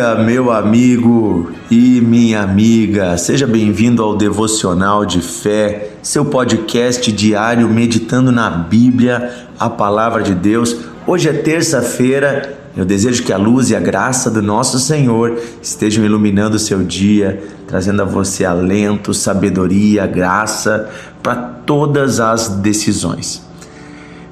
dia, 0.00 0.14
meu 0.14 0.50
amigo 0.50 1.52
e 1.70 2.00
minha 2.00 2.40
amiga. 2.40 3.18
Seja 3.18 3.46
bem-vindo 3.46 4.02
ao 4.02 4.16
Devocional 4.16 5.04
de 5.04 5.20
Fé, 5.20 5.90
seu 6.02 6.24
podcast 6.24 7.12
diário 7.12 7.68
meditando 7.68 8.32
na 8.32 8.48
Bíblia, 8.48 9.30
a 9.58 9.68
palavra 9.68 10.22
de 10.22 10.34
Deus. 10.34 10.74
Hoje 11.06 11.28
é 11.28 11.34
terça-feira. 11.34 12.58
Eu 12.74 12.86
desejo 12.86 13.22
que 13.24 13.32
a 13.32 13.36
luz 13.36 13.68
e 13.68 13.76
a 13.76 13.80
graça 13.80 14.30
do 14.30 14.40
nosso 14.40 14.78
Senhor 14.78 15.38
estejam 15.60 16.02
iluminando 16.02 16.54
o 16.54 16.58
seu 16.58 16.82
dia, 16.82 17.42
trazendo 17.66 18.00
a 18.00 18.06
você 18.06 18.46
alento, 18.46 19.12
sabedoria, 19.12 20.06
graça 20.06 20.88
para 21.22 21.36
todas 21.36 22.20
as 22.20 22.48
decisões. 22.48 23.42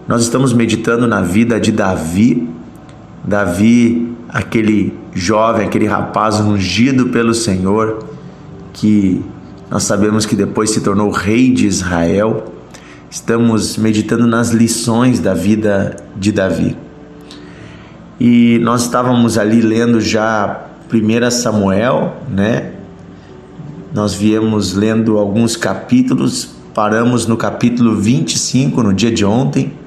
Nós 0.07 0.23
estamos 0.23 0.55
meditando 0.55 1.07
na 1.07 1.21
vida 1.21 1.61
de 1.61 1.73
Davi. 1.73 2.49
Davi 3.23 4.08
aquele 4.29 4.93
jovem, 5.15 5.67
aquele 5.67 5.87
rapaz 5.87 6.41
ungido 6.41 7.07
pelo 7.07 7.33
Senhor, 7.33 8.05
que 8.73 9.25
nós 9.71 9.85
sabemos 9.85 10.27
que 10.27 10.37
depois 10.37 10.71
se 10.71 10.81
tornou 10.81 11.11
rei 11.11 11.51
de 11.51 11.67
Israel. 11.67 12.53
Estamos 13.11 13.77
meditando 13.77 14.27
nas 14.27 14.51
lições 14.51 15.19
da 15.19 15.33
vida 15.33 15.97
de 16.17 16.31
Davi. 16.31 16.77
E 18.21 18.59
nós 18.63 18.83
estávamos 18.83 19.39
ali 19.39 19.61
lendo 19.61 20.01
já 20.01 20.67
1 20.93 21.31
Samuel, 21.31 22.17
né? 22.29 22.73
Nós 23.95 24.15
viemos 24.15 24.75
lendo 24.75 25.17
alguns 25.17 25.57
capítulos, 25.57 26.51
paramos 26.75 27.27
no 27.27 27.37
capítulo 27.37 27.97
25 27.97 28.83
no 28.83 28.93
dia 28.93 29.11
de 29.11 29.25
ontem 29.25 29.78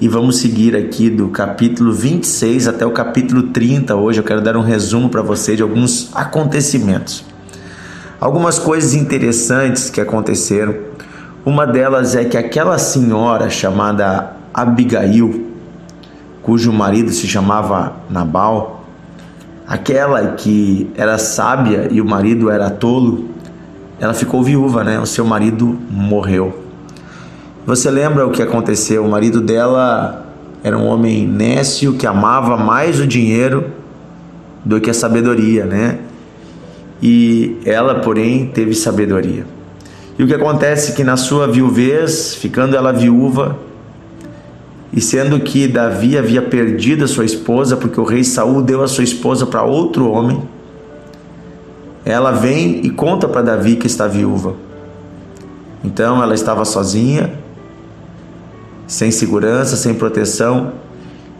e 0.00 0.08
vamos 0.08 0.38
seguir 0.38 0.74
aqui 0.74 1.10
do 1.10 1.28
capítulo 1.28 1.92
26 1.92 2.68
até 2.68 2.86
o 2.86 2.90
capítulo 2.90 3.42
30. 3.48 3.94
Hoje 3.94 4.18
eu 4.20 4.24
quero 4.24 4.40
dar 4.40 4.56
um 4.56 4.62
resumo 4.62 5.10
para 5.10 5.20
você 5.20 5.54
de 5.54 5.62
alguns 5.62 6.10
acontecimentos. 6.14 7.22
Algumas 8.18 8.58
coisas 8.58 8.94
interessantes 8.94 9.90
que 9.90 10.00
aconteceram. 10.00 10.74
Uma 11.44 11.66
delas 11.66 12.16
é 12.16 12.24
que 12.24 12.38
aquela 12.38 12.78
senhora 12.78 13.50
chamada 13.50 14.36
Abigail, 14.54 15.48
cujo 16.40 16.72
marido 16.72 17.10
se 17.10 17.26
chamava 17.26 17.96
Nabal, 18.08 18.86
aquela 19.66 20.32
que 20.32 20.90
era 20.96 21.18
sábia 21.18 21.88
e 21.90 22.00
o 22.00 22.06
marido 22.06 22.50
era 22.50 22.70
tolo, 22.70 23.28
ela 23.98 24.14
ficou 24.14 24.42
viúva, 24.42 24.82
né? 24.82 24.98
O 24.98 25.04
seu 25.04 25.26
marido 25.26 25.78
morreu. 25.90 26.59
Você 27.66 27.90
lembra 27.90 28.26
o 28.26 28.30
que 28.30 28.42
aconteceu? 28.42 29.04
O 29.04 29.08
marido 29.10 29.40
dela 29.40 30.26
era 30.62 30.76
um 30.76 30.86
homem 30.86 31.26
nécio 31.26 31.94
que 31.94 32.06
amava 32.06 32.56
mais 32.56 32.98
o 32.98 33.06
dinheiro 33.06 33.70
do 34.64 34.80
que 34.80 34.90
a 34.90 34.94
sabedoria, 34.94 35.64
né? 35.64 35.98
E 37.02 37.58
ela, 37.64 37.96
porém, 37.96 38.46
teve 38.46 38.74
sabedoria. 38.74 39.46
E 40.18 40.22
o 40.22 40.26
que 40.26 40.34
acontece 40.34 40.92
é 40.92 40.94
que 40.94 41.04
na 41.04 41.16
sua 41.16 41.46
viuvez, 41.46 42.34
ficando 42.34 42.76
ela 42.76 42.92
viúva, 42.92 43.56
e 44.92 45.00
sendo 45.00 45.38
que 45.40 45.68
Davi 45.68 46.18
havia 46.18 46.42
perdido 46.42 47.04
a 47.04 47.08
sua 47.08 47.24
esposa, 47.24 47.76
porque 47.76 48.00
o 48.00 48.04
rei 48.04 48.24
Saul 48.24 48.60
deu 48.60 48.82
a 48.82 48.88
sua 48.88 49.04
esposa 49.04 49.46
para 49.46 49.62
outro 49.62 50.10
homem, 50.10 50.42
ela 52.04 52.32
vem 52.32 52.84
e 52.84 52.90
conta 52.90 53.28
para 53.28 53.42
Davi 53.42 53.76
que 53.76 53.86
está 53.86 54.06
viúva. 54.06 54.54
Então 55.84 56.22
ela 56.22 56.34
estava 56.34 56.64
sozinha, 56.64 57.32
sem 58.90 59.12
segurança, 59.12 59.76
sem 59.76 59.94
proteção. 59.94 60.72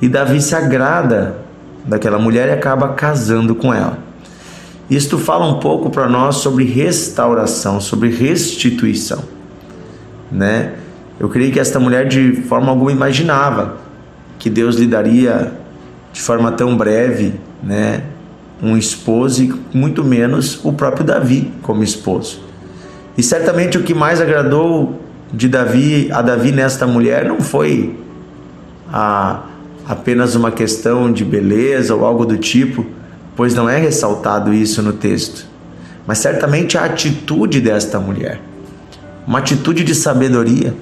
E 0.00 0.08
Davi 0.08 0.40
se 0.40 0.54
agrada 0.54 1.38
daquela 1.84 2.16
mulher 2.16 2.48
e 2.48 2.52
acaba 2.52 2.90
casando 2.90 3.56
com 3.56 3.74
ela. 3.74 3.98
Isto 4.88 5.18
fala 5.18 5.46
um 5.46 5.58
pouco 5.58 5.90
para 5.90 6.08
nós 6.08 6.36
sobre 6.36 6.64
restauração, 6.64 7.80
sobre 7.80 8.08
restituição, 8.08 9.24
né? 10.30 10.74
Eu 11.18 11.28
creio 11.28 11.52
que 11.52 11.58
esta 11.58 11.80
mulher 11.80 12.06
de 12.06 12.42
forma 12.42 12.70
alguma 12.70 12.92
imaginava 12.92 13.78
que 14.38 14.48
Deus 14.48 14.76
lhe 14.76 14.86
daria 14.86 15.52
de 16.12 16.20
forma 16.20 16.52
tão 16.52 16.76
breve, 16.76 17.34
né, 17.62 18.04
um 18.62 18.76
esposo 18.76 19.42
e 19.42 19.54
muito 19.76 20.02
menos 20.04 20.64
o 20.64 20.72
próprio 20.72 21.04
Davi 21.04 21.52
como 21.62 21.82
esposo. 21.82 22.40
E 23.18 23.22
certamente 23.22 23.76
o 23.76 23.82
que 23.82 23.92
mais 23.92 24.20
agradou 24.20 25.09
de 25.32 25.48
Davi 25.48 26.10
a 26.12 26.22
Davi 26.22 26.52
nesta 26.52 26.86
mulher 26.86 27.24
não 27.24 27.40
foi 27.40 27.96
a, 28.92 29.42
apenas 29.86 30.34
uma 30.34 30.50
questão 30.50 31.12
de 31.12 31.24
beleza 31.24 31.94
ou 31.94 32.04
algo 32.04 32.26
do 32.26 32.36
tipo, 32.36 32.84
pois 33.36 33.54
não 33.54 33.68
é 33.68 33.78
ressaltado 33.78 34.52
isso 34.52 34.82
no 34.82 34.92
texto, 34.92 35.46
mas 36.06 36.18
certamente 36.18 36.76
a 36.76 36.84
atitude 36.84 37.60
desta 37.60 38.00
mulher, 38.00 38.40
uma 39.26 39.38
atitude 39.38 39.84
de 39.84 39.94
sabedoria. 39.94 40.74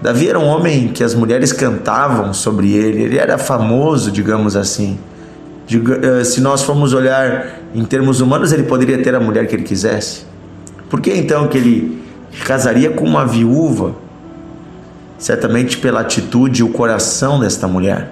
Davi 0.00 0.28
era 0.28 0.38
um 0.38 0.46
homem 0.46 0.88
que 0.88 1.02
as 1.02 1.14
mulheres 1.14 1.52
cantavam 1.52 2.32
sobre 2.32 2.72
ele, 2.72 3.02
ele 3.02 3.18
era 3.18 3.38
famoso, 3.38 4.10
digamos 4.10 4.54
assim. 4.54 4.98
Eh, 5.68 6.22
se 6.22 6.40
nós 6.40 6.62
formos 6.62 6.92
olhar 6.92 7.60
em 7.74 7.84
termos 7.84 8.20
humanos, 8.20 8.52
ele 8.52 8.64
poderia 8.64 9.02
ter 9.02 9.14
a 9.14 9.20
mulher 9.20 9.48
que 9.48 9.56
ele 9.56 9.62
quisesse. 9.64 10.24
Por 10.88 11.00
que 11.00 11.12
então 11.12 11.48
que 11.48 11.58
ele 11.58 12.05
casaria 12.44 12.90
com 12.90 13.04
uma 13.04 13.24
viúva, 13.24 13.94
certamente 15.18 15.78
pela 15.78 16.00
atitude 16.00 16.60
e 16.60 16.64
o 16.64 16.68
coração 16.68 17.40
desta 17.40 17.66
mulher. 17.66 18.10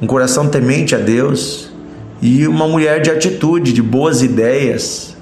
Um 0.00 0.06
coração 0.06 0.48
temente 0.48 0.94
a 0.94 0.98
Deus 0.98 1.70
e 2.20 2.46
uma 2.46 2.66
mulher 2.66 3.00
de 3.00 3.10
atitude, 3.10 3.72
de 3.72 3.82
boas 3.82 4.22
ideias 4.22 5.16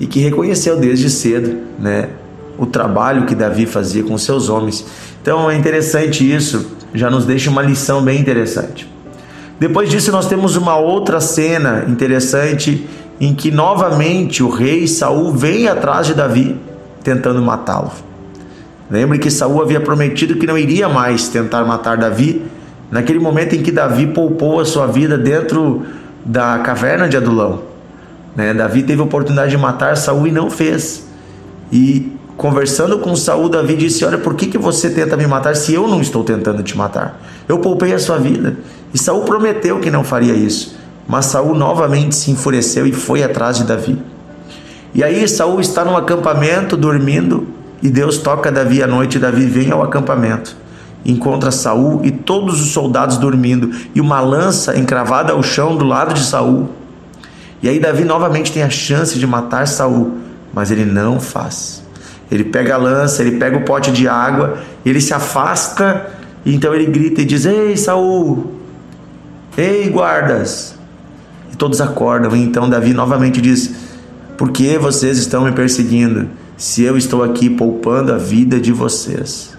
e 0.00 0.06
que 0.06 0.20
reconheceu 0.20 0.76
desde 0.76 1.10
cedo, 1.10 1.58
né, 1.78 2.08
o 2.56 2.66
trabalho 2.66 3.26
que 3.26 3.34
Davi 3.34 3.66
fazia 3.66 4.02
com 4.02 4.16
seus 4.16 4.48
homens. 4.48 4.84
Então 5.20 5.50
é 5.50 5.56
interessante 5.56 6.28
isso, 6.28 6.72
já 6.94 7.10
nos 7.10 7.24
deixa 7.24 7.50
uma 7.50 7.62
lição 7.62 8.02
bem 8.02 8.20
interessante. 8.20 8.88
Depois 9.58 9.90
disso 9.90 10.12
nós 10.12 10.26
temos 10.26 10.56
uma 10.56 10.76
outra 10.76 11.20
cena 11.20 11.84
interessante 11.88 12.86
em 13.20 13.34
que 13.34 13.50
novamente 13.50 14.42
o 14.42 14.48
rei 14.48 14.86
Saul 14.86 15.32
vem 15.32 15.66
atrás 15.66 16.06
de 16.06 16.14
Davi 16.14 16.56
tentando 17.08 17.40
matá-lo. 17.40 17.90
Lembre 18.90 19.18
que 19.18 19.30
Saul 19.30 19.62
havia 19.62 19.80
prometido 19.80 20.36
que 20.36 20.46
não 20.46 20.58
iria 20.58 20.90
mais 20.90 21.28
tentar 21.28 21.64
matar 21.64 21.96
Davi, 21.96 22.42
naquele 22.90 23.18
momento 23.18 23.54
em 23.54 23.62
que 23.62 23.72
Davi 23.72 24.06
poupou 24.08 24.60
a 24.60 24.64
sua 24.66 24.86
vida 24.86 25.16
dentro 25.16 25.86
da 26.22 26.58
caverna 26.58 27.08
de 27.08 27.16
Adulão. 27.16 27.62
Né? 28.36 28.52
Davi 28.52 28.82
teve 28.82 29.00
a 29.00 29.04
oportunidade 29.04 29.50
de 29.50 29.56
matar 29.56 29.96
Saul 29.96 30.26
e 30.26 30.32
não 30.32 30.50
fez. 30.50 31.06
E 31.72 32.12
conversando 32.36 32.98
com 32.98 33.16
Saul, 33.16 33.48
Davi 33.48 33.74
disse: 33.74 34.04
Olha, 34.04 34.18
por 34.18 34.34
que, 34.34 34.46
que 34.46 34.58
você 34.58 34.90
tenta 34.90 35.16
me 35.16 35.26
matar 35.26 35.56
se 35.56 35.72
eu 35.72 35.88
não 35.88 36.02
estou 36.02 36.22
tentando 36.22 36.62
te 36.62 36.76
matar? 36.76 37.18
Eu 37.48 37.58
poupei 37.58 37.94
a 37.94 37.98
sua 37.98 38.18
vida. 38.18 38.56
E 38.92 38.98
Saul 38.98 39.22
prometeu 39.24 39.80
que 39.80 39.90
não 39.90 40.04
faria 40.04 40.34
isso. 40.34 40.76
Mas 41.06 41.24
Saul 41.26 41.54
novamente 41.54 42.14
se 42.14 42.30
enfureceu 42.30 42.86
e 42.86 42.92
foi 42.92 43.22
atrás 43.22 43.56
de 43.56 43.64
Davi. 43.64 43.98
E 44.94 45.04
aí 45.04 45.26
Saul 45.28 45.60
está 45.60 45.84
no 45.84 45.96
acampamento 45.96 46.76
dormindo 46.76 47.46
e 47.82 47.88
Deus 47.88 48.18
toca 48.18 48.50
Davi 48.50 48.82
à 48.82 48.86
noite, 48.86 49.18
Davi 49.18 49.44
vem 49.46 49.70
ao 49.70 49.82
acampamento. 49.82 50.56
Encontra 51.04 51.50
Saul 51.50 52.04
e 52.04 52.10
todos 52.10 52.60
os 52.60 52.72
soldados 52.72 53.18
dormindo 53.18 53.70
e 53.94 54.00
uma 54.00 54.20
lança 54.20 54.76
encravada 54.78 55.32
ao 55.32 55.42
chão 55.42 55.76
do 55.76 55.84
lado 55.84 56.12
de 56.14 56.20
Saul. 56.20 56.68
E 57.62 57.68
aí 57.68 57.78
Davi 57.78 58.04
novamente 58.04 58.52
tem 58.52 58.62
a 58.62 58.70
chance 58.70 59.18
de 59.18 59.26
matar 59.26 59.66
Saul, 59.66 60.18
mas 60.52 60.70
ele 60.70 60.84
não 60.84 61.20
faz. 61.20 61.82
Ele 62.30 62.44
pega 62.44 62.74
a 62.74 62.78
lança, 62.78 63.22
ele 63.22 63.38
pega 63.38 63.56
o 63.56 63.64
pote 63.64 63.90
de 63.90 64.06
água, 64.06 64.58
ele 64.84 65.00
se 65.00 65.14
afasta, 65.14 66.06
e 66.44 66.54
então 66.54 66.74
ele 66.74 66.86
grita 66.86 67.22
e 67.22 67.24
diz: 67.24 67.46
"Ei, 67.46 67.76
Saul! 67.76 68.52
Ei, 69.56 69.88
guardas!" 69.88 70.74
E 71.52 71.56
todos 71.56 71.80
acordam. 71.80 72.36
E 72.36 72.42
então 72.42 72.68
Davi 72.68 72.92
novamente 72.92 73.40
diz: 73.40 73.87
por 74.38 74.52
que 74.52 74.78
vocês 74.78 75.18
estão 75.18 75.44
me 75.44 75.50
perseguindo, 75.50 76.28
se 76.56 76.84
eu 76.84 76.96
estou 76.96 77.24
aqui 77.24 77.50
poupando 77.50 78.12
a 78.12 78.16
vida 78.16 78.60
de 78.60 78.72
vocês? 78.72 79.50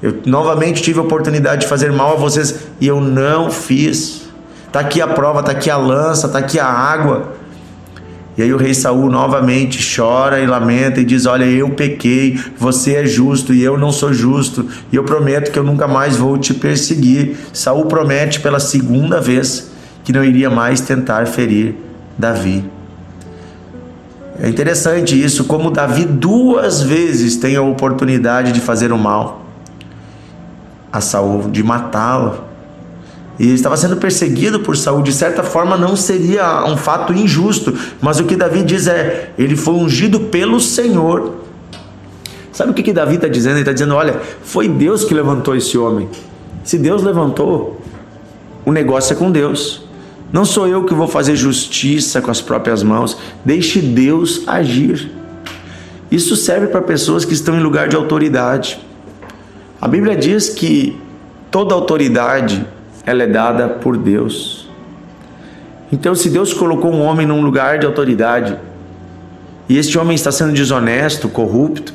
Eu 0.00 0.20
novamente 0.24 0.80
tive 0.80 1.00
a 1.00 1.02
oportunidade 1.02 1.62
de 1.62 1.66
fazer 1.66 1.92
mal 1.92 2.12
a 2.12 2.16
vocês 2.16 2.60
e 2.80 2.86
eu 2.86 3.00
não 3.00 3.50
fiz. 3.50 4.22
Está 4.68 4.80
aqui 4.80 5.00
a 5.02 5.08
prova, 5.08 5.40
está 5.40 5.50
aqui 5.50 5.68
a 5.68 5.76
lança, 5.76 6.28
está 6.28 6.38
aqui 6.38 6.60
a 6.60 6.66
água. 6.66 7.32
E 8.38 8.42
aí 8.42 8.52
o 8.52 8.56
rei 8.56 8.72
Saul 8.72 9.10
novamente 9.10 9.84
chora 9.96 10.40
e 10.40 10.46
lamenta 10.46 11.00
e 11.00 11.04
diz: 11.04 11.26
Olha, 11.26 11.44
eu 11.44 11.70
pequei, 11.70 12.40
você 12.56 12.94
é 12.94 13.04
justo 13.04 13.52
e 13.52 13.64
eu 13.64 13.76
não 13.76 13.90
sou 13.90 14.12
justo, 14.12 14.66
e 14.92 14.96
eu 14.96 15.02
prometo 15.02 15.50
que 15.50 15.58
eu 15.58 15.64
nunca 15.64 15.88
mais 15.88 16.16
vou 16.16 16.38
te 16.38 16.54
perseguir. 16.54 17.36
Saul 17.52 17.86
promete 17.86 18.40
pela 18.40 18.60
segunda 18.60 19.20
vez 19.20 19.72
que 20.04 20.12
não 20.12 20.24
iria 20.24 20.48
mais 20.48 20.80
tentar 20.80 21.26
ferir 21.26 21.74
Davi. 22.16 22.64
É 24.40 24.48
interessante 24.48 25.20
isso, 25.20 25.44
como 25.44 25.70
Davi 25.70 26.04
duas 26.04 26.82
vezes 26.82 27.36
tem 27.36 27.56
a 27.56 27.62
oportunidade 27.62 28.52
de 28.52 28.60
fazer 28.60 28.92
o 28.92 28.98
mal 28.98 29.42
a 30.92 31.00
Saul, 31.00 31.50
de 31.50 31.62
matá-lo. 31.62 32.44
e 33.38 33.54
estava 33.54 33.76
sendo 33.76 33.96
perseguido 33.96 34.60
por 34.60 34.76
Saul. 34.76 35.02
De 35.02 35.12
certa 35.12 35.42
forma, 35.42 35.76
não 35.76 35.96
seria 35.96 36.64
um 36.66 36.76
fato 36.76 37.12
injusto, 37.14 37.74
mas 38.00 38.20
o 38.20 38.24
que 38.24 38.36
Davi 38.36 38.62
diz 38.62 38.86
é: 38.86 39.30
ele 39.38 39.56
foi 39.56 39.74
ungido 39.74 40.20
pelo 40.20 40.60
Senhor. 40.60 41.36
Sabe 42.52 42.72
o 42.72 42.74
que, 42.74 42.82
que 42.82 42.92
Davi 42.92 43.14
está 43.14 43.28
dizendo? 43.28 43.54
Ele 43.54 43.60
está 43.60 43.72
dizendo: 43.72 43.94
olha, 43.94 44.20
foi 44.44 44.68
Deus 44.68 45.04
que 45.04 45.14
levantou 45.14 45.56
esse 45.56 45.78
homem. 45.78 46.08
Se 46.62 46.78
Deus 46.78 47.02
levantou, 47.02 47.80
o 48.64 48.70
negócio 48.70 49.14
é 49.14 49.16
com 49.16 49.30
Deus. 49.30 49.82
Não 50.32 50.46
sou 50.46 50.66
eu 50.66 50.84
que 50.84 50.94
vou 50.94 51.06
fazer 51.06 51.36
justiça 51.36 52.22
com 52.22 52.30
as 52.30 52.40
próprias 52.40 52.82
mãos. 52.82 53.18
Deixe 53.44 53.80
Deus 53.80 54.42
agir. 54.46 55.10
Isso 56.10 56.34
serve 56.36 56.68
para 56.68 56.80
pessoas 56.80 57.24
que 57.24 57.34
estão 57.34 57.54
em 57.54 57.62
lugar 57.62 57.88
de 57.88 57.96
autoridade. 57.96 58.80
A 59.80 59.86
Bíblia 59.86 60.16
diz 60.16 60.48
que 60.48 60.98
toda 61.50 61.74
autoridade 61.74 62.66
ela 63.04 63.24
é 63.24 63.26
dada 63.26 63.68
por 63.68 63.96
Deus. 63.96 64.68
Então, 65.92 66.14
se 66.14 66.30
Deus 66.30 66.54
colocou 66.54 66.90
um 66.90 67.02
homem 67.02 67.26
num 67.26 67.42
lugar 67.42 67.78
de 67.78 67.84
autoridade 67.84 68.56
e 69.68 69.76
este 69.76 69.98
homem 69.98 70.14
está 70.14 70.32
sendo 70.32 70.52
desonesto, 70.54 71.28
corrupto 71.28 71.92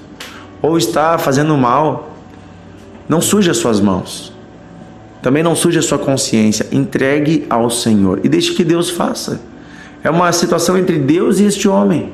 ou 0.62 0.78
está 0.78 1.18
fazendo 1.18 1.58
mal, 1.58 2.16
não 3.10 3.20
suje 3.22 3.50
as 3.50 3.58
suas 3.58 3.80
mãos. 3.80 4.37
Também 5.28 5.44
não 5.44 5.58
suje 5.58 5.78
a 5.78 5.82
sua 5.82 6.00
consciência. 6.00 6.68
Entregue 6.72 7.46
ao 7.50 7.70
Senhor 7.70 8.22
e 8.24 8.30
deixe 8.30 8.54
que 8.54 8.64
Deus 8.64 8.90
faça. 8.90 9.42
É 10.02 10.10
uma 10.10 10.32
situação 10.32 10.78
entre 10.78 10.98
Deus 10.98 11.42
e 11.42 11.44
este 11.44 11.68
homem. 11.68 12.14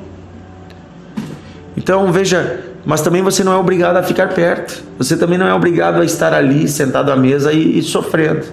Então 1.76 2.10
veja, 2.10 2.64
mas 2.84 3.02
também 3.02 3.22
você 3.22 3.44
não 3.44 3.52
é 3.52 3.56
obrigado 3.56 3.98
a 3.98 4.02
ficar 4.02 4.34
perto. 4.34 4.82
Você 4.98 5.16
também 5.16 5.38
não 5.38 5.46
é 5.46 5.54
obrigado 5.54 6.00
a 6.00 6.04
estar 6.04 6.34
ali 6.34 6.66
sentado 6.66 7.12
à 7.12 7.14
mesa 7.14 7.52
e, 7.52 7.78
e 7.78 7.82
sofrendo. 7.84 8.46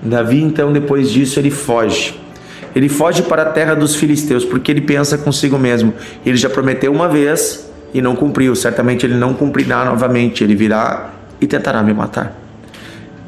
Davi, 0.00 0.40
então, 0.40 0.72
depois 0.72 1.10
disso, 1.10 1.40
ele 1.40 1.50
foge. 1.50 2.16
Ele 2.76 2.88
foge 2.88 3.24
para 3.24 3.42
a 3.42 3.46
terra 3.46 3.74
dos 3.74 3.96
filisteus, 3.96 4.44
porque 4.44 4.70
ele 4.70 4.82
pensa 4.82 5.18
consigo 5.18 5.58
mesmo. 5.58 5.92
Ele 6.24 6.36
já 6.36 6.48
prometeu 6.48 6.92
uma 6.92 7.08
vez 7.08 7.68
e 7.92 8.00
não 8.00 8.14
cumpriu. 8.14 8.54
Certamente 8.54 9.04
ele 9.04 9.16
não 9.16 9.34
cumprirá 9.34 9.84
novamente. 9.84 10.44
Ele 10.44 10.54
virá 10.54 11.10
e 11.40 11.46
tentará 11.48 11.82
me 11.82 11.92
matar. 11.92 12.41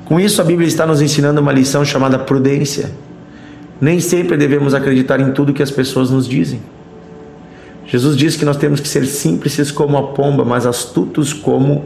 Com 0.04 0.20
isso, 0.20 0.40
a 0.40 0.44
Bíblia 0.44 0.68
está 0.68 0.86
nos 0.86 1.00
ensinando 1.00 1.40
uma 1.40 1.52
lição 1.52 1.84
chamada 1.84 2.18
prudência. 2.18 2.90
Nem 3.80 4.00
sempre 4.00 4.36
devemos 4.36 4.74
acreditar 4.74 5.18
em 5.20 5.32
tudo 5.32 5.52
que 5.54 5.62
as 5.62 5.70
pessoas 5.70 6.10
nos 6.10 6.28
dizem. 6.28 6.60
Jesus 7.86 8.16
disse 8.16 8.38
que 8.38 8.44
nós 8.44 8.56
temos 8.56 8.80
que 8.80 8.88
ser 8.88 9.06
simples 9.06 9.70
como 9.70 9.96
a 9.96 10.08
pomba, 10.08 10.44
mas 10.44 10.66
astutos 10.66 11.32
como 11.32 11.84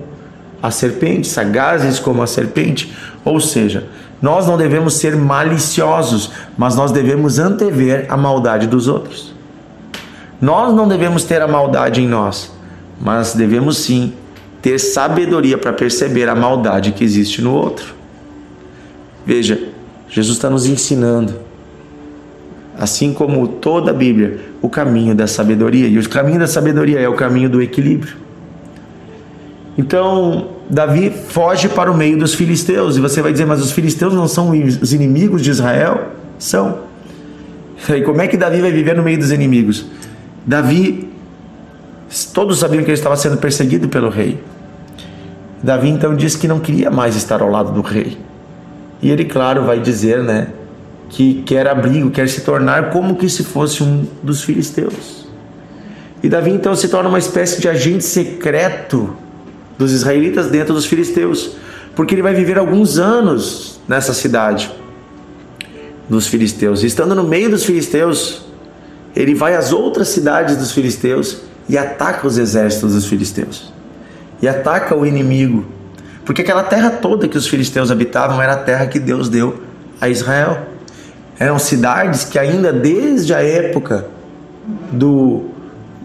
a 0.62 0.70
serpente, 0.70 1.28
sagazes 1.28 1.98
como 1.98 2.22
a 2.22 2.26
serpente. 2.26 2.92
Ou 3.24 3.40
seja, 3.40 3.86
nós 4.20 4.46
não 4.46 4.56
devemos 4.56 4.94
ser 4.94 5.16
maliciosos, 5.16 6.30
mas 6.56 6.74
nós 6.74 6.90
devemos 6.90 7.38
antever 7.38 8.06
a 8.08 8.16
maldade 8.16 8.66
dos 8.66 8.88
outros. 8.88 9.32
Nós 10.40 10.74
não 10.74 10.86
devemos 10.86 11.24
ter 11.24 11.40
a 11.42 11.48
maldade 11.48 12.00
em 12.00 12.08
nós, 12.08 12.52
mas 13.00 13.34
devemos 13.34 13.78
sim 13.78 14.12
ter 14.60 14.78
sabedoria 14.78 15.56
para 15.56 15.72
perceber 15.72 16.28
a 16.28 16.34
maldade 16.34 16.92
que 16.92 17.04
existe 17.04 17.40
no 17.40 17.52
outro. 17.52 17.97
Veja, 19.28 19.60
Jesus 20.08 20.38
está 20.38 20.48
nos 20.48 20.64
ensinando, 20.64 21.34
assim 22.78 23.12
como 23.12 23.46
toda 23.46 23.90
a 23.90 23.94
Bíblia, 23.94 24.40
o 24.62 24.70
caminho 24.70 25.14
da 25.14 25.26
sabedoria. 25.26 25.86
E 25.86 25.98
o 25.98 26.08
caminho 26.08 26.38
da 26.38 26.46
sabedoria 26.46 26.98
é 26.98 27.06
o 27.06 27.12
caminho 27.12 27.50
do 27.50 27.60
equilíbrio. 27.60 28.16
Então, 29.76 30.48
Davi 30.70 31.10
foge 31.10 31.68
para 31.68 31.92
o 31.92 31.94
meio 31.94 32.16
dos 32.16 32.32
filisteus. 32.32 32.96
E 32.96 33.00
você 33.00 33.20
vai 33.20 33.30
dizer, 33.30 33.44
mas 33.44 33.60
os 33.60 33.70
filisteus 33.70 34.14
não 34.14 34.26
são 34.26 34.50
os 34.80 34.94
inimigos 34.94 35.42
de 35.42 35.50
Israel? 35.50 36.12
São. 36.38 36.78
E 37.86 38.00
como 38.00 38.22
é 38.22 38.28
que 38.28 38.36
Davi 38.38 38.62
vai 38.62 38.72
viver 38.72 38.96
no 38.96 39.02
meio 39.02 39.18
dos 39.18 39.30
inimigos? 39.30 39.84
Davi, 40.46 41.06
todos 42.32 42.60
sabiam 42.60 42.82
que 42.82 42.88
ele 42.88 42.96
estava 42.96 43.14
sendo 43.14 43.36
perseguido 43.36 43.90
pelo 43.90 44.08
rei. 44.08 44.42
Davi 45.62 45.90
então 45.90 46.16
disse 46.16 46.38
que 46.38 46.48
não 46.48 46.60
queria 46.60 46.90
mais 46.90 47.14
estar 47.14 47.42
ao 47.42 47.50
lado 47.50 47.72
do 47.72 47.82
rei. 47.82 48.16
E 49.00 49.10
ele, 49.10 49.24
claro, 49.24 49.64
vai 49.64 49.80
dizer, 49.80 50.22
né, 50.22 50.48
que 51.08 51.42
quer 51.42 51.66
abrigo, 51.68 52.10
quer 52.10 52.28
se 52.28 52.42
tornar 52.42 52.90
como 52.90 53.16
que 53.16 53.28
se 53.28 53.44
fosse 53.44 53.82
um 53.82 54.06
dos 54.22 54.42
filisteus. 54.42 55.26
E 56.22 56.28
Davi 56.28 56.50
então 56.50 56.74
se 56.74 56.88
torna 56.88 57.08
uma 57.08 57.18
espécie 57.18 57.60
de 57.60 57.68
agente 57.68 58.04
secreto 58.04 59.16
dos 59.78 59.92
israelitas 59.92 60.48
dentro 60.48 60.74
dos 60.74 60.84
filisteus, 60.84 61.52
porque 61.94 62.14
ele 62.14 62.22
vai 62.22 62.34
viver 62.34 62.58
alguns 62.58 62.98
anos 62.98 63.80
nessa 63.86 64.12
cidade 64.12 64.70
dos 66.08 66.26
filisteus. 66.26 66.82
E 66.82 66.86
estando 66.86 67.14
no 67.14 67.22
meio 67.22 67.50
dos 67.50 67.64
filisteus, 67.64 68.42
ele 69.14 69.34
vai 69.34 69.54
às 69.54 69.72
outras 69.72 70.08
cidades 70.08 70.56
dos 70.56 70.72
filisteus 70.72 71.38
e 71.68 71.78
ataca 71.78 72.26
os 72.26 72.36
exércitos 72.36 72.94
dos 72.94 73.06
filisteus. 73.06 73.72
E 74.42 74.48
ataca 74.48 74.96
o 74.96 75.06
inimigo 75.06 75.66
porque 76.28 76.42
aquela 76.42 76.62
terra 76.62 76.90
toda 76.90 77.26
que 77.26 77.38
os 77.38 77.46
filisteus 77.46 77.90
habitavam 77.90 78.42
era 78.42 78.52
a 78.52 78.56
terra 78.58 78.86
que 78.86 78.98
Deus 78.98 79.30
deu 79.30 79.62
a 79.98 80.10
Israel. 80.10 80.58
Eram 81.38 81.58
cidades 81.58 82.24
que 82.24 82.38
ainda 82.38 82.70
desde 82.70 83.32
a 83.32 83.42
época 83.42 84.04
do 84.92 85.46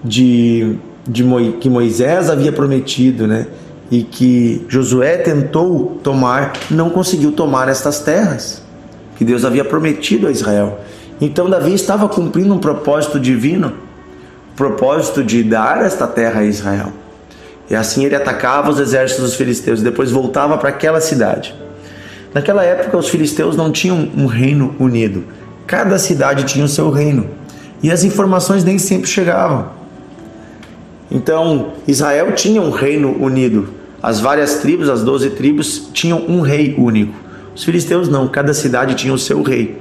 de, 0.02 0.78
de 1.06 1.26
que 1.60 1.70
Moisés 1.70 2.30
havia 2.30 2.54
prometido, 2.54 3.28
né? 3.28 3.48
E 3.92 4.02
que 4.02 4.66
Josué 4.70 5.18
tentou 5.18 6.00
tomar, 6.02 6.54
não 6.72 6.90
conseguiu 6.90 7.34
tomar 7.34 7.68
estas 7.68 8.00
terras 8.00 8.64
que 9.18 9.26
Deus 9.26 9.44
havia 9.44 9.66
prometido 9.66 10.28
a 10.28 10.32
Israel. 10.32 10.80
Então 11.20 11.50
Davi 11.50 11.74
estava 11.74 12.08
cumprindo 12.08 12.54
um 12.54 12.60
propósito 12.60 13.20
divino, 13.20 13.74
propósito 14.56 15.22
de 15.22 15.44
dar 15.44 15.84
esta 15.84 16.08
terra 16.08 16.40
a 16.40 16.46
Israel. 16.46 16.94
E 17.70 17.76
assim 17.76 18.06
ele 18.06 18.16
atacava 18.16 18.70
os 18.70 18.80
exércitos 18.80 19.26
dos 19.26 19.36
filisteus 19.36 19.80
e 19.80 19.84
depois 19.84 20.12
voltava 20.12 20.58
para 20.58 20.70
aquela 20.70 21.00
cidade. 21.00 21.56
Naquela 22.34 22.64
época, 22.64 22.98
os 22.98 23.10
filisteus 23.10 23.56
não 23.56 23.72
tinham 23.72 24.10
um 24.18 24.26
reino 24.26 24.76
unido. 24.80 25.24
Cada 25.68 26.00
cidade 26.00 26.44
tinha 26.46 26.66
o 26.66 26.70
seu 26.70 26.90
reino. 26.90 27.30
E 27.82 27.92
as 27.92 28.04
informações 28.04 28.64
nem 28.64 28.80
sempre 28.80 29.08
chegavam. 29.08 29.68
Então, 31.12 31.74
Israel 31.88 32.32
tinha 32.32 32.60
um 32.62 32.72
reino 32.72 33.16
unido. 33.24 33.70
As 34.02 34.20
várias 34.20 34.56
tribos, 34.56 34.90
as 34.90 35.04
doze 35.04 35.30
tribos, 35.30 35.90
tinham 35.94 36.20
um 36.28 36.42
rei 36.42 36.74
único. 36.78 37.14
Os 37.56 37.64
filisteus 37.64 38.10
não, 38.10 38.28
cada 38.28 38.54
cidade 38.54 38.96
tinha 38.96 39.14
o 39.14 39.20
seu 39.20 39.44
rei. 39.44 39.78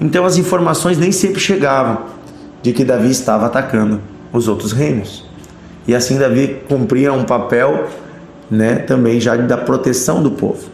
Então, 0.00 0.24
as 0.24 0.36
informações 0.36 0.98
nem 0.98 1.12
sempre 1.12 1.38
chegavam 1.40 2.02
de 2.60 2.72
que 2.72 2.84
Davi 2.84 3.10
estava 3.10 3.46
atacando 3.46 4.00
os 4.32 4.48
outros 4.48 4.72
reinos. 4.72 5.24
E 5.86 5.94
assim 5.94 6.18
Davi 6.18 6.62
cumpria 6.68 7.12
um 7.12 7.24
papel, 7.24 7.88
né, 8.50 8.76
também 8.76 9.20
já 9.20 9.36
da 9.36 9.56
proteção 9.56 10.22
do 10.22 10.30
povo. 10.30 10.64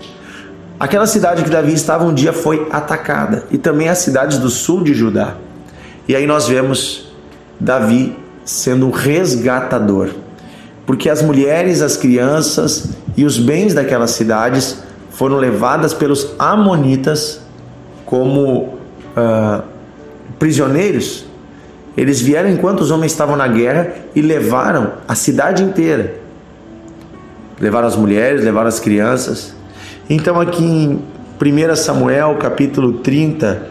Aquela 0.79 1.07
cidade 1.07 1.43
que 1.43 1.51
Davi 1.51 1.75
estava 1.75 2.05
um 2.05 2.15
dia 2.15 2.33
foi 2.33 2.67
atacada 2.71 3.45
e 3.51 3.59
também 3.59 3.89
as 3.89 3.99
cidades 3.99 4.39
do 4.39 4.49
sul 4.49 4.83
de 4.83 4.95
Judá. 4.95 5.35
E 6.09 6.17
aí 6.17 6.27
nós 6.27 6.49
vemos 6.49 7.13
Davi 7.59 8.17
sendo 8.45 8.87
um 8.87 8.91
resgatador, 8.91 10.11
porque 10.87 11.11
as 11.11 11.23
mulheres, 11.23 11.83
as 11.83 11.97
crianças 11.97 12.89
e 13.17 13.25
os 13.25 13.39
bens 13.39 13.75
daquelas 13.75 14.13
cidades 14.13 14.83
foram 15.11 15.37
levadas 15.37 15.93
pelos 15.93 16.35
amonitas 16.39 17.41
como 18.07 18.79
uh, 19.17 19.63
prisioneiros 20.39 21.30
eles 22.01 22.19
vieram 22.19 22.49
enquanto 22.49 22.81
os 22.81 22.91
homens 22.91 23.13
estavam 23.13 23.37
na 23.37 23.47
guerra 23.47 23.93
e 24.17 24.23
levaram 24.23 24.95
a 25.07 25.15
cidade 25.15 25.63
inteira. 25.63 26.15
Levaram 27.61 27.87
as 27.87 27.95
mulheres, 27.95 28.43
levaram 28.43 28.69
as 28.69 28.81
crianças. 28.81 29.55
Então, 30.09 30.41
aqui 30.41 30.65
em 30.65 30.99
1 31.39 31.77
Samuel, 31.77 32.37
capítulo 32.37 32.95
30, 32.95 33.67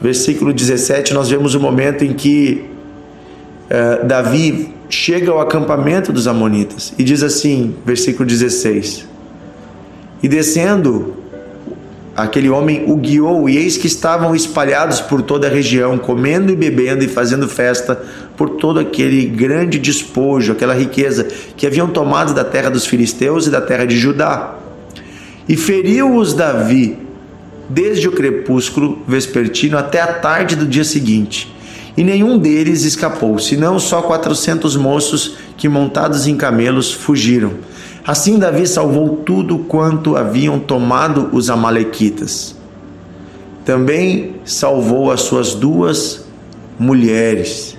versículo 0.00 0.52
17, 0.52 1.14
nós 1.14 1.30
vemos 1.30 1.54
o 1.54 1.60
momento 1.60 2.04
em 2.04 2.12
que 2.14 2.68
uh, 3.70 4.04
Davi 4.08 4.74
chega 4.88 5.30
ao 5.30 5.40
acampamento 5.40 6.12
dos 6.12 6.26
Amonitas 6.26 6.92
e 6.98 7.04
diz 7.04 7.22
assim, 7.22 7.76
versículo 7.86 8.28
16: 8.28 9.06
E 10.20 10.26
descendo 10.26 11.14
aquele 12.16 12.50
homem 12.50 12.84
o 12.86 12.96
guiou, 12.96 13.48
e 13.48 13.56
eis 13.56 13.76
que 13.76 13.86
estavam 13.86 14.34
espalhados 14.34 15.00
por 15.00 15.22
toda 15.22 15.46
a 15.46 15.50
região, 15.50 15.98
comendo 15.98 16.52
e 16.52 16.56
bebendo 16.56 17.04
e 17.04 17.08
fazendo 17.08 17.48
festa 17.48 18.00
por 18.36 18.50
todo 18.50 18.78
aquele 18.78 19.24
grande 19.26 19.78
despojo, 19.78 20.52
aquela 20.52 20.74
riqueza 20.74 21.26
que 21.56 21.66
haviam 21.66 21.88
tomado 21.88 22.34
da 22.34 22.44
terra 22.44 22.70
dos 22.70 22.86
filisteus 22.86 23.46
e 23.46 23.50
da 23.50 23.60
terra 23.60 23.86
de 23.86 23.96
Judá. 23.96 24.56
E 25.48 25.56
feriu-os 25.56 26.34
Davi 26.34 26.98
desde 27.68 28.08
o 28.08 28.12
crepúsculo 28.12 29.02
vespertino 29.08 29.78
até 29.78 30.00
a 30.00 30.06
tarde 30.06 30.56
do 30.56 30.66
dia 30.66 30.84
seguinte. 30.84 31.52
E 31.96 32.02
nenhum 32.02 32.38
deles 32.38 32.84
escapou, 32.84 33.38
senão 33.38 33.78
só 33.78 34.02
quatrocentos 34.02 34.76
moços 34.76 35.36
que 35.62 35.68
montados 35.68 36.26
em 36.26 36.36
camelos 36.36 36.92
fugiram. 36.92 37.52
Assim 38.04 38.36
Davi 38.36 38.66
salvou 38.66 39.18
tudo 39.18 39.58
quanto 39.58 40.16
haviam 40.16 40.58
tomado 40.58 41.28
os 41.32 41.48
amalequitas. 41.48 42.56
também 43.64 44.34
salvou 44.44 45.12
as 45.12 45.20
suas 45.20 45.54
duas 45.54 46.26
mulheres. 46.76 47.78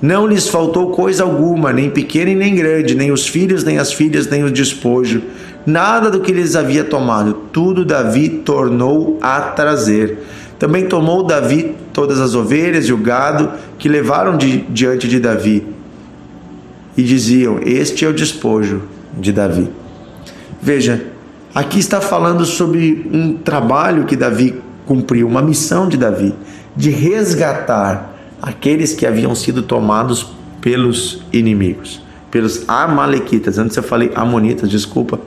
Não 0.00 0.26
lhes 0.26 0.48
faltou 0.48 0.90
coisa 0.90 1.22
alguma, 1.22 1.70
nem 1.70 1.90
pequena 1.90 2.30
e 2.30 2.34
nem 2.34 2.54
grande, 2.54 2.94
nem 2.94 3.12
os 3.12 3.26
filhos, 3.28 3.62
nem 3.62 3.76
as 3.76 3.92
filhas, 3.92 4.26
nem 4.30 4.42
o 4.42 4.50
despojo, 4.50 5.22
nada 5.66 6.10
do 6.10 6.20
que 6.20 6.32
lhes 6.32 6.56
havia 6.56 6.82
tomado, 6.82 7.34
tudo 7.52 7.84
Davi 7.84 8.30
tornou 8.30 9.18
a 9.20 9.38
trazer. 9.38 10.16
Também 10.58 10.86
tomou 10.86 11.22
Davi 11.22 11.74
todas 11.92 12.18
as 12.18 12.34
ovelhas 12.34 12.86
e 12.86 12.92
o 12.94 12.96
gado 12.96 13.50
que 13.78 13.86
levaram 13.86 14.34
de, 14.38 14.62
diante 14.70 15.06
de 15.06 15.20
Davi. 15.20 15.75
E 16.96 17.02
diziam: 17.02 17.60
Este 17.62 18.04
é 18.04 18.08
o 18.08 18.12
despojo 18.12 18.82
de 19.16 19.32
Davi. 19.32 19.68
Veja, 20.60 21.06
aqui 21.54 21.78
está 21.78 22.00
falando 22.00 22.44
sobre 22.44 23.08
um 23.12 23.34
trabalho 23.34 24.04
que 24.04 24.16
Davi 24.16 24.60
cumpriu, 24.86 25.26
uma 25.26 25.42
missão 25.42 25.88
de 25.88 25.96
Davi, 25.96 26.34
de 26.74 26.90
resgatar 26.90 28.14
aqueles 28.40 28.94
que 28.94 29.06
haviam 29.06 29.34
sido 29.34 29.62
tomados 29.62 30.34
pelos 30.60 31.22
inimigos, 31.32 32.02
pelos 32.30 32.68
amalequitas. 32.68 33.58
Antes 33.58 33.76
eu 33.76 33.82
falei 33.82 34.10
amonitas, 34.14 34.70
desculpa, 34.70 35.20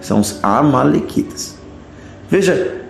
são 0.00 0.20
os 0.20 0.38
amalequitas. 0.42 1.56
Veja, 2.30 2.80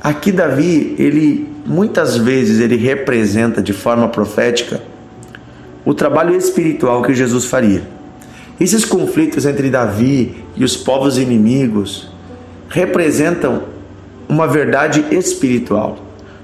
aqui 0.00 0.30
Davi, 0.32 0.94
ele 0.98 1.48
muitas 1.66 2.16
vezes 2.16 2.60
ele 2.60 2.76
representa 2.76 3.62
de 3.62 3.72
forma 3.72 4.08
profética 4.08 4.80
o 5.84 5.92
trabalho 5.92 6.36
espiritual 6.36 7.02
que 7.02 7.14
Jesus 7.14 7.44
faria. 7.44 7.82
Esses 8.58 8.84
conflitos 8.84 9.44
entre 9.44 9.68
Davi 9.68 10.44
e 10.56 10.64
os 10.64 10.76
povos 10.76 11.18
inimigos 11.18 12.08
representam 12.68 13.62
uma 14.28 14.46
verdade 14.46 15.04
espiritual 15.10 15.98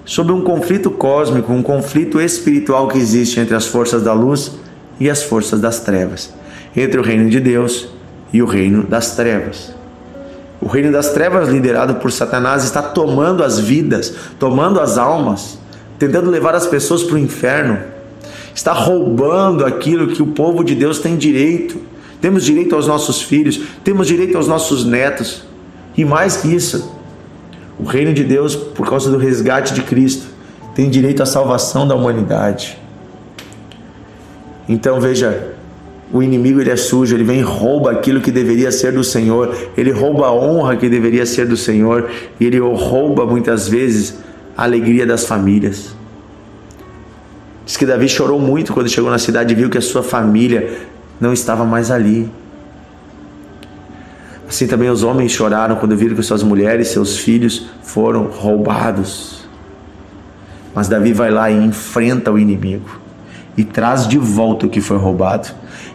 sobre 0.04 0.32
um 0.32 0.42
conflito 0.42 0.90
cósmico, 0.90 1.52
um 1.52 1.62
conflito 1.62 2.20
espiritual 2.20 2.88
que 2.88 2.98
existe 2.98 3.38
entre 3.38 3.54
as 3.54 3.66
forças 3.66 4.02
da 4.02 4.12
luz 4.12 4.52
e 4.98 5.08
as 5.08 5.22
forças 5.22 5.60
das 5.60 5.80
trevas, 5.80 6.32
entre 6.76 6.98
o 6.98 7.02
reino 7.02 7.30
de 7.30 7.40
Deus 7.40 7.88
e 8.32 8.42
o 8.42 8.46
reino 8.46 8.82
das 8.82 9.14
trevas. 9.14 9.72
O 10.60 10.66
reino 10.66 10.92
das 10.92 11.10
trevas, 11.10 11.48
liderado 11.48 11.94
por 11.94 12.12
Satanás, 12.12 12.64
está 12.64 12.82
tomando 12.82 13.42
as 13.42 13.58
vidas, 13.58 14.14
tomando 14.38 14.78
as 14.78 14.98
almas, 14.98 15.58
tentando 15.98 16.30
levar 16.30 16.54
as 16.54 16.66
pessoas 16.66 17.02
para 17.02 17.14
o 17.14 17.18
inferno, 17.18 17.78
está 18.54 18.72
roubando 18.72 19.64
aquilo 19.64 20.08
que 20.08 20.22
o 20.22 20.28
povo 20.28 20.64
de 20.64 20.74
Deus 20.74 20.98
tem 20.98 21.16
direito. 21.16 21.78
Temos 22.20 22.44
direito 22.44 22.74
aos 22.74 22.86
nossos 22.86 23.22
filhos, 23.22 23.60
temos 23.82 24.06
direito 24.06 24.36
aos 24.36 24.46
nossos 24.46 24.84
netos, 24.84 25.42
e 25.96 26.04
mais 26.04 26.36
que 26.36 26.54
isso, 26.54 26.94
o 27.78 27.84
reino 27.84 28.12
de 28.12 28.22
Deus, 28.22 28.54
por 28.54 28.88
causa 28.88 29.10
do 29.10 29.16
resgate 29.16 29.72
de 29.72 29.82
Cristo, 29.82 30.26
tem 30.74 30.90
direito 30.90 31.22
à 31.22 31.26
salvação 31.26 31.88
da 31.88 31.94
humanidade. 31.94 32.78
Então 34.68 35.00
veja, 35.00 35.54
o 36.12 36.22
inimigo 36.22 36.60
ele 36.60 36.70
é 36.70 36.76
sujo, 36.76 37.14
ele 37.14 37.24
vem 37.24 37.38
e 37.38 37.42
rouba 37.42 37.90
aquilo 37.90 38.20
que 38.20 38.30
deveria 38.30 38.70
ser 38.70 38.92
do 38.92 39.02
Senhor, 39.02 39.54
ele 39.76 39.90
rouba 39.90 40.26
a 40.26 40.32
honra 40.32 40.76
que 40.76 40.88
deveria 40.88 41.24
ser 41.24 41.46
do 41.46 41.56
Senhor, 41.56 42.10
e 42.38 42.46
ele 42.46 42.58
rouba 42.58 43.24
muitas 43.24 43.68
vezes 43.68 44.18
a 44.56 44.64
alegria 44.64 45.06
das 45.06 45.24
famílias. 45.24 45.99
Diz 47.70 47.76
que 47.76 47.86
Davi 47.86 48.08
chorou 48.08 48.40
muito 48.40 48.72
quando 48.72 48.88
chegou 48.88 49.08
na 49.12 49.18
cidade 49.20 49.52
e 49.52 49.56
viu 49.56 49.70
que 49.70 49.78
a 49.78 49.80
sua 49.80 50.02
família 50.02 50.76
não 51.20 51.32
estava 51.32 51.64
mais 51.64 51.88
ali. 51.88 52.28
Assim 54.48 54.66
também 54.66 54.90
os 54.90 55.04
homens 55.04 55.30
choraram 55.30 55.76
quando 55.76 55.96
viram 55.96 56.16
que 56.16 56.22
suas 56.24 56.42
mulheres 56.42 56.88
e 56.88 56.92
seus 56.94 57.16
filhos 57.18 57.70
foram 57.84 58.24
roubados. 58.24 59.48
Mas 60.74 60.88
Davi 60.88 61.12
vai 61.12 61.30
lá 61.30 61.48
e 61.48 61.64
enfrenta 61.64 62.32
o 62.32 62.40
inimigo 62.40 62.90
e 63.56 63.62
traz 63.62 64.08
de 64.08 64.18
volta 64.18 64.66
o 64.66 64.68
que 64.68 64.80
foi 64.80 64.98
roubado. 64.98 65.50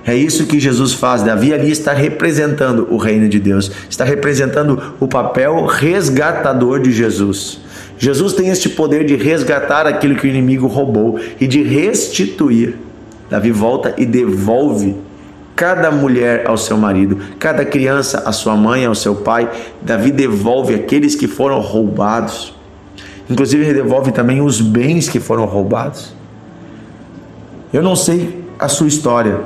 É 0.06 0.16
isso 0.16 0.46
que 0.46 0.62
Jesus 0.62 0.94
faz. 0.94 1.24
Davi 1.24 1.54
ali 1.54 1.72
está 1.72 1.92
representando 1.92 2.88
o 2.90 2.96
reino 2.96 3.28
de 3.28 3.38
Deus, 3.38 3.70
está 3.90 4.06
representando 4.06 4.82
o 4.98 5.10
papel 5.10 5.66
resgatador 5.66 6.80
de 6.80 6.94
Jesus. 6.94 7.65
Jesus 7.98 8.34
tem 8.34 8.50
este 8.50 8.70
poder 8.70 9.06
de 9.06 9.16
resgatar 9.16 9.88
aquilo 9.88 10.16
que 10.16 10.28
o 10.28 10.30
inimigo 10.30 10.68
roubou 10.68 11.20
e 11.40 11.48
de 11.48 11.64
restituir. 11.64 12.76
Davi 13.30 13.52
volta 13.52 13.94
e 13.98 14.06
devolve 14.06 14.96
cada 15.56 15.90
mulher 15.90 16.46
ao 16.48 16.58
seu 16.58 16.78
marido, 16.78 17.18
cada 17.40 17.64
criança 17.64 18.24
à 18.26 18.32
sua 18.32 18.56
mãe, 18.56 18.86
ao 18.86 18.94
seu 18.94 19.16
pai. 19.16 19.50
Davi 19.82 20.12
devolve 20.12 20.76
aqueles 20.76 21.16
que 21.16 21.28
foram 21.28 21.60
roubados. 21.60 22.54
Inclusive, 23.30 23.64
ele 23.64 23.74
devolve 23.74 24.12
também 24.12 24.42
os 24.42 24.60
bens 24.60 25.08
que 25.08 25.20
foram 25.20 25.46
roubados. 25.46 26.14
Eu 27.74 27.82
não 27.82 27.96
sei 27.96 28.44
a 28.60 28.68
sua 28.68 28.88
história, 28.88 29.42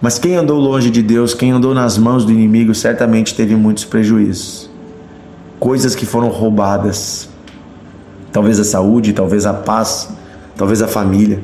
mas 0.00 0.18
quem 0.18 0.34
andou 0.34 0.58
longe 0.58 0.90
de 0.90 1.02
Deus, 1.02 1.34
quem 1.34 1.52
andou 1.52 1.74
nas 1.74 1.98
mãos 1.98 2.24
do 2.24 2.32
inimigo, 2.32 2.74
certamente 2.74 3.34
teve 3.34 3.54
muitos 3.54 3.84
prejuízos. 3.84 4.68
Coisas 5.60 5.94
que 5.94 6.06
foram 6.06 6.28
roubadas. 6.28 7.28
Talvez 8.32 8.60
a 8.60 8.64
saúde, 8.64 9.12
talvez 9.12 9.46
a 9.46 9.54
paz, 9.54 10.10
talvez 10.56 10.82
a 10.82 10.88
família. 10.88 11.40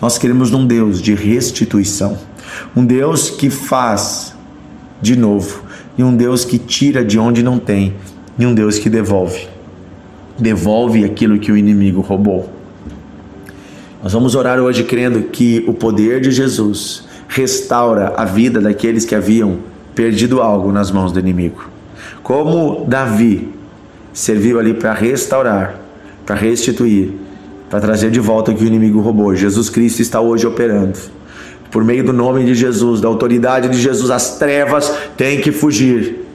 Nós 0.00 0.18
queremos 0.18 0.52
um 0.52 0.66
Deus 0.66 1.00
de 1.00 1.14
restituição. 1.14 2.18
Um 2.76 2.84
Deus 2.84 3.30
que 3.30 3.50
faz 3.50 4.34
de 5.00 5.16
novo, 5.16 5.62
e 5.96 6.02
um 6.02 6.14
Deus 6.16 6.44
que 6.44 6.58
tira 6.58 7.04
de 7.04 7.18
onde 7.18 7.42
não 7.42 7.58
tem, 7.58 7.94
e 8.38 8.44
um 8.44 8.54
Deus 8.54 8.78
que 8.78 8.90
devolve. 8.90 9.46
Devolve 10.38 11.04
aquilo 11.04 11.38
que 11.38 11.52
o 11.52 11.56
inimigo 11.56 12.00
roubou. 12.00 12.52
Nós 14.02 14.12
vamos 14.12 14.34
orar 14.34 14.58
hoje 14.60 14.84
crendo 14.84 15.22
que 15.22 15.64
o 15.66 15.74
poder 15.74 16.20
de 16.20 16.30
Jesus 16.30 17.04
restaura 17.28 18.14
a 18.16 18.24
vida 18.24 18.60
daqueles 18.60 19.04
que 19.04 19.14
haviam 19.14 19.58
perdido 19.94 20.40
algo 20.40 20.70
nas 20.72 20.90
mãos 20.90 21.10
do 21.10 21.18
inimigo. 21.18 21.68
Como 22.22 22.84
Davi 22.86 23.52
serviu 24.12 24.58
ali 24.58 24.74
para 24.74 24.92
restaurar, 24.92 25.80
para 26.28 26.36
restituir, 26.36 27.10
para 27.70 27.80
trazer 27.80 28.10
de 28.10 28.20
volta 28.20 28.50
o 28.50 28.54
que 28.54 28.62
o 28.62 28.66
inimigo 28.66 29.00
roubou. 29.00 29.34
Jesus 29.34 29.70
Cristo 29.70 30.02
está 30.02 30.20
hoje 30.20 30.46
operando 30.46 30.98
por 31.70 31.82
meio 31.82 32.04
do 32.04 32.12
nome 32.12 32.44
de 32.44 32.54
Jesus, 32.54 33.00
da 33.00 33.08
autoridade 33.08 33.66
de 33.70 33.80
Jesus, 33.80 34.10
as 34.10 34.38
trevas 34.38 34.92
têm 35.16 35.40
que 35.40 35.50
fugir. 35.50 36.26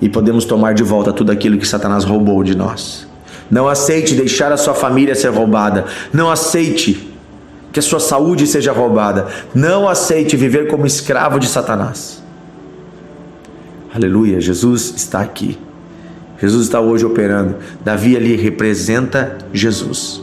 E 0.00 0.08
podemos 0.08 0.44
tomar 0.44 0.74
de 0.74 0.84
volta 0.84 1.12
tudo 1.12 1.32
aquilo 1.32 1.58
que 1.58 1.66
Satanás 1.66 2.04
roubou 2.04 2.44
de 2.44 2.56
nós. 2.56 3.04
Não 3.50 3.66
aceite 3.66 4.14
deixar 4.14 4.52
a 4.52 4.56
sua 4.56 4.74
família 4.74 5.16
ser 5.16 5.30
roubada. 5.30 5.84
Não 6.12 6.30
aceite 6.30 7.12
que 7.72 7.80
a 7.80 7.82
sua 7.82 7.98
saúde 7.98 8.46
seja 8.46 8.72
roubada. 8.72 9.26
Não 9.52 9.88
aceite 9.88 10.36
viver 10.36 10.68
como 10.68 10.86
escravo 10.86 11.40
de 11.40 11.48
Satanás. 11.48 12.22
Aleluia, 13.92 14.40
Jesus 14.40 14.94
está 14.96 15.20
aqui. 15.20 15.58
Jesus 16.40 16.64
está 16.64 16.80
hoje 16.80 17.04
operando. 17.04 17.56
Davi 17.84 18.16
ali 18.16 18.36
representa 18.36 19.36
Jesus. 19.52 20.22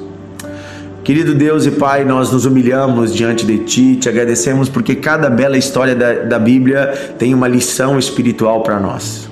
Querido 1.04 1.36
Deus 1.36 1.66
e 1.66 1.72
Pai, 1.72 2.06
nós 2.06 2.32
nos 2.32 2.46
humilhamos 2.46 3.14
diante 3.14 3.46
de 3.46 3.58
Ti, 3.58 3.98
te 3.98 4.08
agradecemos 4.08 4.70
porque 4.70 4.96
cada 4.96 5.30
bela 5.30 5.58
história 5.58 5.94
da, 5.94 6.14
da 6.14 6.40
Bíblia 6.40 6.94
tem 7.18 7.34
uma 7.34 7.48
lição 7.48 8.00
espiritual 8.00 8.64
para 8.64 8.80
nós. 8.80 9.28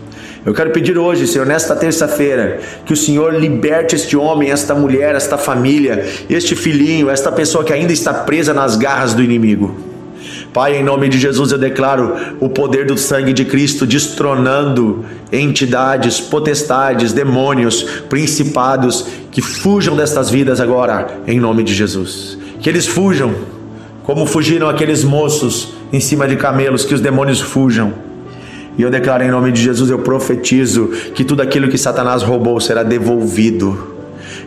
Eu 0.46 0.54
quero 0.54 0.72
pedir 0.72 0.98
hoje, 0.98 1.28
Senhor, 1.28 1.46
nesta 1.46 1.76
terça-feira, 1.76 2.60
que 2.84 2.92
o 2.92 2.98
Senhor 2.98 3.34
liberte 3.36 3.96
este 3.96 4.18
homem, 4.18 4.50
esta 4.50 4.74
mulher, 4.74 5.16
esta 5.16 5.38
família, 5.38 6.04
este 6.30 6.56
filhinho, 6.56 7.10
esta 7.10 7.32
pessoa 7.32 7.64
que 7.64 7.72
ainda 7.72 7.94
está 7.94 8.12
presa 8.14 8.54
nas 8.54 8.76
garras 8.76 9.14
do 9.14 9.22
inimigo. 9.22 9.91
Pai, 10.54 10.76
em 10.76 10.84
nome 10.84 11.08
de 11.08 11.18
Jesus 11.18 11.54
eu 11.54 11.58
declaro 11.58 12.36
o 12.42 12.50
poder 12.50 12.86
do 12.86 12.98
sangue 12.98 13.32
de 13.32 13.46
Cristo 13.46 13.86
destronando 13.86 15.06
entidades, 15.32 16.20
potestades, 16.20 17.14
demônios, 17.14 17.84
principados 18.10 19.06
que 19.32 19.42
fujam 19.42 19.96
destas 19.96 20.30
vidas 20.30 20.60
agora, 20.60 21.22
em 21.26 21.40
nome 21.40 21.64
de 21.64 21.74
Jesus. 21.74 22.38
Que 22.60 22.70
eles 22.70 22.86
fujam, 22.86 23.34
como 24.04 24.26
fugiram 24.26 24.68
aqueles 24.68 25.06
moços 25.06 25.74
em 25.94 26.02
cima 26.02 26.28
de 26.28 26.36
camelos, 26.36 26.84
que 26.84 26.94
os 26.94 27.00
demônios 27.00 27.40
fujam. 27.40 27.94
E 28.78 28.82
eu 28.82 28.90
declaro 28.90 29.24
em 29.24 29.32
nome 29.32 29.54
de 29.54 29.62
Jesus, 29.62 29.90
eu 29.90 30.00
profetizo 30.00 30.88
que 31.16 31.24
tudo 31.24 31.42
aquilo 31.42 31.70
que 31.70 31.78
Satanás 31.78 32.24
roubou 32.24 32.60
será 32.60 32.84
devolvido 32.84 33.91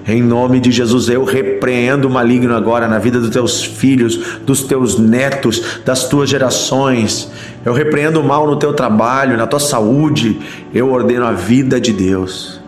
em 0.07 0.23
nome 0.23 0.61
de 0.61 0.71
Jesus, 0.71 1.09
eu 1.09 1.25
repreendo 1.25 2.09
o 2.09 2.11
maligno 2.11 2.55
agora 2.55 2.87
na 2.87 2.99
vida 2.99 3.19
dos 3.19 3.31
teus 3.31 3.65
filhos, 3.65 4.39
dos 4.45 4.63
teus 4.63 4.99
netos, 4.99 5.81
das 5.83 6.07
tuas 6.09 6.29
gerações. 6.29 7.31
Eu 7.65 7.73
repreendo 7.73 8.21
o 8.21 8.25
mal 8.25 8.47
no 8.47 8.57
teu 8.57 8.75
trabalho, 8.75 9.37
na 9.39 9.47
tua 9.47 9.61
saúde. 9.61 10.39
Eu 10.75 10.91
ordeno 10.91 11.25
a 11.25 11.33
vida 11.33 11.81
de 11.81 11.91
Deus. 11.91 12.61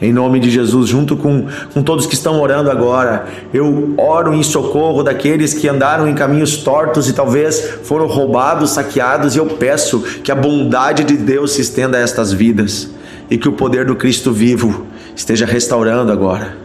Em 0.00 0.12
nome 0.12 0.40
de 0.40 0.50
Jesus, 0.50 0.88
junto 0.88 1.16
com, 1.16 1.46
com 1.72 1.80
todos 1.84 2.06
que 2.06 2.14
estão 2.14 2.40
orando 2.40 2.68
agora, 2.68 3.26
eu 3.54 3.94
oro 3.96 4.34
em 4.34 4.42
socorro 4.42 5.04
daqueles 5.04 5.54
que 5.54 5.68
andaram 5.68 6.08
em 6.08 6.14
caminhos 6.14 6.56
tortos 6.56 7.08
e 7.08 7.12
talvez 7.12 7.78
foram 7.84 8.08
roubados, 8.08 8.70
saqueados, 8.70 9.36
e 9.36 9.38
eu 9.38 9.46
peço 9.46 10.00
que 10.24 10.32
a 10.32 10.34
bondade 10.34 11.04
de 11.04 11.16
Deus 11.16 11.52
se 11.52 11.60
estenda 11.60 11.98
a 11.98 12.00
estas 12.00 12.32
vidas 12.32 12.90
e 13.30 13.38
que 13.38 13.48
o 13.48 13.52
poder 13.52 13.84
do 13.86 13.94
Cristo 13.94 14.32
vivo 14.32 14.84
esteja 15.14 15.46
restaurando 15.46 16.10
agora. 16.10 16.61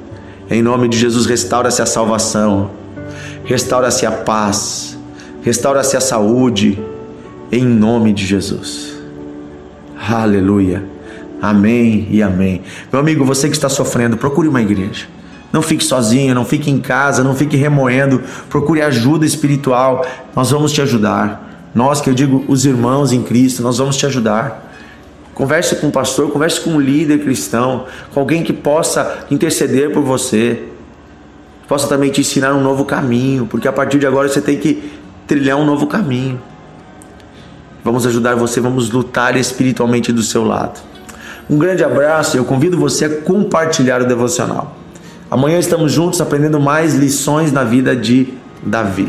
Em 0.49 0.61
nome 0.61 0.87
de 0.87 0.97
Jesus, 0.97 1.25
restaura-se 1.25 1.81
a 1.81 1.85
salvação, 1.85 2.71
restaura-se 3.43 4.05
a 4.05 4.11
paz, 4.11 4.97
restaura-se 5.41 5.97
a 5.97 6.01
saúde, 6.01 6.79
em 7.51 7.65
nome 7.65 8.13
de 8.13 8.25
Jesus. 8.25 8.95
Aleluia. 10.09 10.83
Amém 11.41 12.07
e 12.09 12.23
amém. 12.23 12.61
Meu 12.91 13.01
amigo, 13.01 13.25
você 13.25 13.49
que 13.49 13.55
está 13.55 13.67
sofrendo, 13.67 14.15
procure 14.15 14.47
uma 14.47 14.61
igreja. 14.61 15.05
Não 15.51 15.61
fique 15.61 15.83
sozinho, 15.83 16.33
não 16.33 16.45
fique 16.45 16.71
em 16.71 16.79
casa, 16.79 17.23
não 17.23 17.35
fique 17.35 17.57
remoendo. 17.57 18.21
Procure 18.49 18.81
ajuda 18.81 19.25
espiritual. 19.25 20.05
Nós 20.35 20.51
vamos 20.51 20.71
te 20.71 20.81
ajudar. 20.81 21.69
Nós, 21.75 22.01
que 22.01 22.09
eu 22.09 22.13
digo, 22.13 22.43
os 22.47 22.65
irmãos 22.65 23.11
em 23.11 23.21
Cristo, 23.21 23.61
nós 23.61 23.77
vamos 23.77 23.97
te 23.97 24.05
ajudar. 24.05 24.66
Converse 25.37 25.75
com 25.75 25.89
o 25.89 25.91
pastor, 25.91 26.31
converse 26.31 26.59
com 26.59 26.71
um 26.71 26.79
líder 26.79 27.19
cristão, 27.19 27.85
com 28.11 28.19
alguém 28.19 28.41
que 28.41 28.51
possa 28.51 29.19
interceder 29.29 29.91
por 29.91 30.01
você, 30.01 30.63
possa 31.67 31.87
também 31.87 32.09
te 32.09 32.21
ensinar 32.21 32.55
um 32.55 32.63
novo 32.63 32.83
caminho, 32.83 33.45
porque 33.45 33.67
a 33.67 33.71
partir 33.71 33.99
de 33.99 34.07
agora 34.07 34.27
você 34.27 34.41
tem 34.41 34.57
que 34.57 34.91
trilhar 35.27 35.55
um 35.55 35.63
novo 35.63 35.85
caminho. 35.85 36.41
Vamos 37.83 38.07
ajudar 38.07 38.33
você, 38.33 38.59
vamos 38.59 38.89
lutar 38.89 39.37
espiritualmente 39.37 40.11
do 40.11 40.23
seu 40.23 40.43
lado. 40.43 40.79
Um 41.47 41.59
grande 41.59 41.83
abraço 41.83 42.35
e 42.35 42.39
eu 42.39 42.43
convido 42.43 42.75
você 42.75 43.05
a 43.05 43.21
compartilhar 43.21 44.01
o 44.01 44.07
devocional. 44.07 44.75
Amanhã 45.29 45.59
estamos 45.59 45.91
juntos 45.91 46.19
aprendendo 46.19 46.59
mais 46.59 46.95
lições 46.95 47.51
na 47.51 47.63
vida 47.63 47.95
de 47.95 48.33
Davi. 48.63 49.07